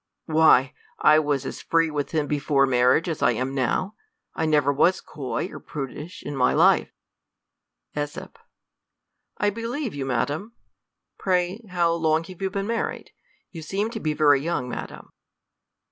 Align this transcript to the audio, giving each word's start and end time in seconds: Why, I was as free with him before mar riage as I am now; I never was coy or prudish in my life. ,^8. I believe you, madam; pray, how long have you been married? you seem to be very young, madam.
Why, 0.25 0.73
I 0.97 1.19
was 1.19 1.45
as 1.45 1.61
free 1.61 1.91
with 1.91 2.09
him 2.09 2.25
before 2.25 2.65
mar 2.65 2.85
riage 2.99 3.07
as 3.07 3.21
I 3.21 3.33
am 3.33 3.53
now; 3.53 3.93
I 4.33 4.47
never 4.47 4.73
was 4.73 4.99
coy 4.99 5.47
or 5.51 5.59
prudish 5.59 6.23
in 6.23 6.35
my 6.35 6.53
life. 6.55 6.89
,^8. 7.95 8.31
I 9.37 9.51
believe 9.51 9.93
you, 9.93 10.07
madam; 10.07 10.53
pray, 11.19 11.61
how 11.69 11.93
long 11.93 12.23
have 12.23 12.41
you 12.41 12.49
been 12.49 12.65
married? 12.65 13.11
you 13.51 13.61
seem 13.61 13.91
to 13.91 13.99
be 13.99 14.15
very 14.15 14.41
young, 14.41 14.67
madam. 14.67 15.11